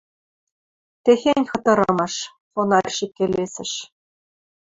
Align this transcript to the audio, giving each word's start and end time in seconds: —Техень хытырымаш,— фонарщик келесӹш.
—Техень 1.03 1.47
хытырымаш,— 1.49 2.13
фонарщик 2.51 3.11
келесӹш. 3.17 3.71